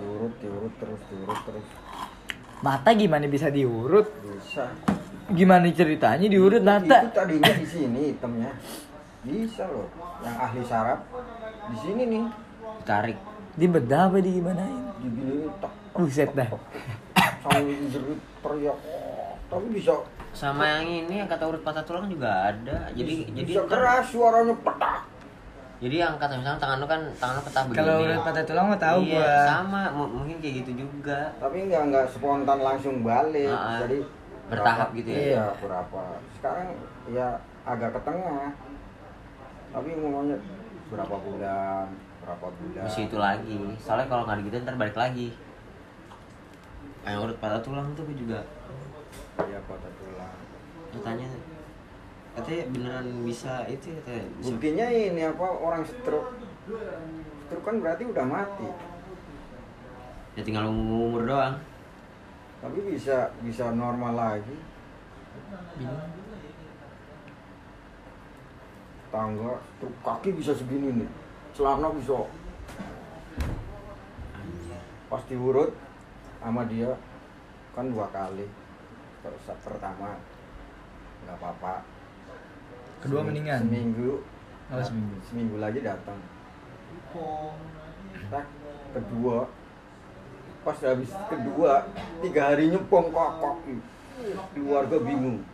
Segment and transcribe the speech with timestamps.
[0.00, 1.66] diurut diurut terus diurut terus.
[2.64, 4.08] Mata gimana bisa diurut?
[4.24, 4.72] bisa.
[5.26, 6.98] Gimana ceritanya diurut itu mata?
[7.12, 8.52] tadinya di sini hitamnya.
[9.26, 9.90] Bisa loh.
[10.22, 11.00] Yang ahli saraf
[11.72, 12.24] di sini nih.
[12.86, 13.18] Tarik.
[13.56, 14.82] Di bedah apa di gimanain?
[15.00, 16.48] di tok Buset dah.
[17.40, 18.78] sambil jerit teriak.
[19.48, 19.94] Tapi bisa.
[20.36, 22.92] Sama yang ini yang kata urut patah tulang juga ada.
[22.92, 25.15] Jadi jadi bisa keras suaranya petak
[25.76, 28.66] jadi yang kata misalnya tangan lu kan tangan lu patah begini Kalau urut patah tulang
[28.66, 29.36] mah tahu iya, gua.
[29.44, 31.18] sama mu- mungkin kayak gitu juga.
[31.36, 33.78] Tapi nggak nggak spontan langsung balik Ah, ah.
[33.84, 33.98] jadi
[34.46, 35.20] Bertahap berapa- gitu ya?
[35.20, 36.00] iya berapa.
[36.32, 36.66] Sekarang
[37.06, 37.28] ya
[37.62, 38.48] agak ke tengah.
[39.68, 40.38] Tapi umumnya
[40.86, 41.86] berapa bulan
[42.18, 42.82] berapa bulan.
[42.82, 43.58] Mesti itu lagi.
[43.76, 45.28] Soalnya kalau nggak gitu ntar balik lagi.
[47.04, 48.40] Yang urut patah tulang tuh juga.
[49.38, 50.36] Ya patah tulang.
[50.90, 51.28] Katanya
[52.36, 54.46] katanya beneran bisa itu ya katanya bisa.
[54.52, 56.30] Buktinya ini apa orang stroke.
[57.48, 58.68] Stroke kan berarti udah mati.
[60.36, 61.56] Ya tinggal umur doang.
[62.60, 64.56] Tapi bisa bisa normal lagi.
[69.08, 71.10] Tangga tuh kaki bisa segini nih.
[71.56, 72.20] Celana bisa.
[74.36, 74.80] Anjir.
[75.08, 75.72] pas diurut
[76.44, 76.92] sama dia
[77.72, 78.44] kan dua kali.
[79.24, 80.20] Per- pertama
[81.24, 81.95] nggak apa-apa
[83.06, 83.60] Kedua mendingan?
[83.62, 84.10] seminggu.
[84.66, 85.14] Oh, seminggu.
[85.30, 86.18] seminggu lagi datang.
[88.26, 88.46] Tak
[88.90, 89.46] kedua.
[90.66, 91.86] Pas habis kedua
[92.18, 93.62] tiga harinya bongkok
[94.50, 95.46] keluarga bingung.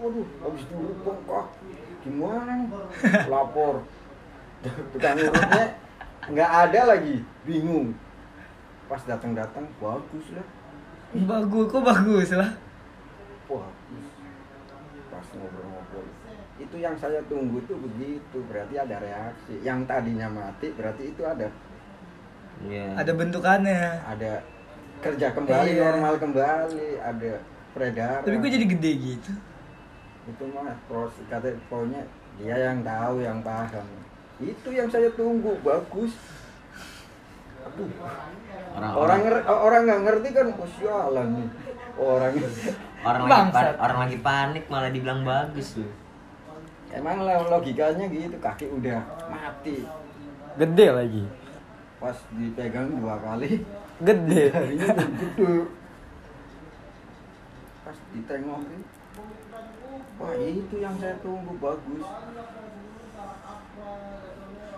[0.00, 1.52] Waduh habis dulu bongkok
[2.00, 2.68] gimana nih?
[3.32, 3.84] Lapor.
[4.96, 5.76] Tukang urutnya
[6.32, 7.20] nggak ada lagi.
[7.44, 7.92] Bingung.
[8.88, 10.46] Pas datang datang bagus lah.
[11.12, 12.56] Bagus, kok bagus lah.
[13.44, 14.08] bagus
[15.18, 16.06] pas ngobrol-ngobrol.
[16.62, 19.54] Itu yang saya tunggu tuh begitu berarti ada reaksi.
[19.66, 21.50] Yang tadinya mati berarti itu ada.
[22.62, 22.94] Iya.
[23.02, 23.82] Ada bentukannya.
[24.06, 24.32] ada
[24.98, 25.82] kerja kembali Iya.
[25.82, 27.32] normal kembali ada
[27.74, 28.22] peredaran.
[28.22, 29.32] Tapi kok jadi gede gitu?
[30.28, 32.04] itu mah pros kata pokoknya
[32.36, 33.86] dia yang tahu yang paham.
[34.44, 36.12] Itu yang saya tunggu bagus.
[37.64, 37.88] Aduh,
[38.76, 41.48] orang orang nggak ngerti kan oh sialan nih
[41.98, 42.34] orang
[43.02, 46.08] orang lagi pan- orang lagi panik malah dibilang bagus loh
[46.92, 49.84] emang lo- logikanya gitu kaki udah mati.
[50.58, 51.24] Gede lagi.
[51.98, 53.66] pas dipegang dua kali.
[53.98, 54.42] Gede.
[54.54, 55.52] jarinya udah gede.
[57.82, 58.82] Pas ditengokin
[60.18, 62.06] wah itu yang saya tunggu bagus.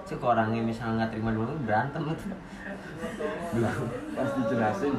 [0.04, 2.02] Sih kalau orangnya misalnya nggak terima dulu berantem.
[3.52, 3.84] Itu
[4.16, 4.94] pas dijelasin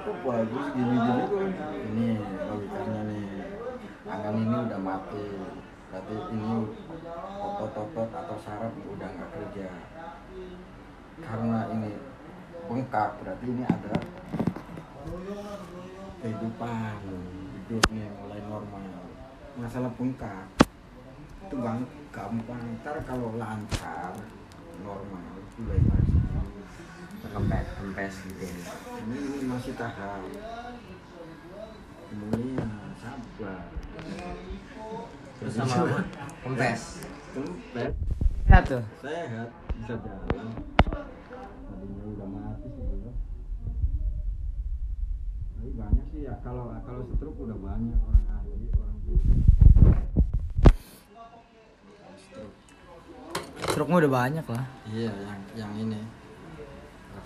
[0.00, 1.44] kok bagus gini gini kok
[1.92, 2.08] ini
[2.48, 3.24] logikanya nih
[4.08, 5.26] tangan ini udah mati.
[5.90, 6.52] Berarti ini
[7.42, 9.68] otot-otot atau saraf udah nggak kerja.
[11.20, 11.90] Karena ini
[12.64, 13.94] bengkak berarti ini ada
[16.24, 16.96] kehidupan
[17.58, 19.04] hidupnya mulai normal.
[19.58, 20.46] Masalah bengkak
[21.44, 21.56] itu
[22.14, 22.62] gampang.
[22.80, 24.14] Ntar kalau lancar
[24.80, 25.28] normal
[25.60, 26.29] mulai lagi
[27.40, 28.44] kempes kempes gitu.
[28.44, 28.52] Ya.
[29.00, 30.20] ini, ini masih tahap.
[32.12, 32.68] Kemudian
[33.00, 33.64] sabar.
[35.40, 36.00] Terus sama lama
[36.44, 36.82] kempes.
[37.32, 37.92] Kempet,
[38.50, 38.82] Nah tuh.
[39.00, 39.48] sehat
[39.80, 40.48] bisa jalan.
[41.64, 43.14] Tadinya udah mati sebelum
[45.60, 46.34] tapi banyak sih ya.
[46.44, 48.96] Kalau kalau stroke udah banyak orang ahli orang
[53.64, 53.92] Stroke.
[53.96, 54.64] Udah banyak lah.
[54.92, 56.19] iya yang yang ini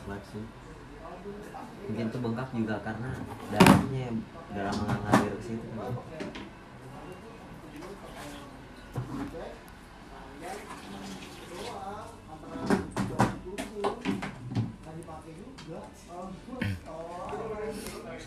[0.04, 0.44] flexing
[1.88, 3.16] mungkin tuh bengkak juga karena
[3.48, 4.12] darahnya
[4.53, 5.65] udah mengalir ke situ.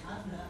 [0.08, 0.48] Ada